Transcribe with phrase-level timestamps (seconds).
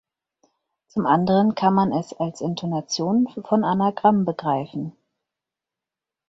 [0.87, 4.93] Zum anderen kann man es als Intonation von „Anagramm“ begreifen.